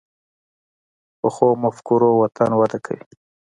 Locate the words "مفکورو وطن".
1.63-2.51